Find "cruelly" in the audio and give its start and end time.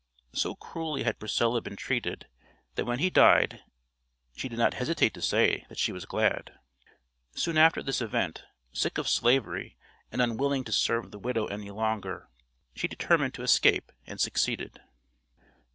0.55-1.03